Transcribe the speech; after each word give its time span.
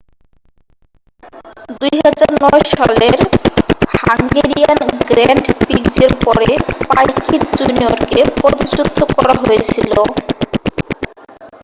2009 1.75 2.39
সালের 2.73 3.15
Hungarian 3.97 4.79
grand 5.09 5.45
প্রিক্সের 5.61 6.11
পরে 6.25 6.49
পাইকিট 6.89 7.43
জুনিয়রকে 7.59 8.19
পদচ্যুত 8.37 8.87
করা 9.11 9.33
হয়েছিল 9.41 9.93